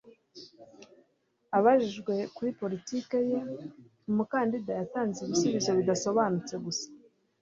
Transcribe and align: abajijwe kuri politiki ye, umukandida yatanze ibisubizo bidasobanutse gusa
abajijwe 1.57 2.13
kuri 2.35 2.49
politiki 2.61 3.15
ye, 3.31 3.39
umukandida 4.09 4.71
yatanze 4.79 5.17
ibisubizo 5.23 5.71
bidasobanutse 5.79 6.55
gusa 6.65 6.85